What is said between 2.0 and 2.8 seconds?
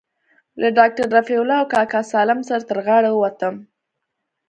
سالم سره تر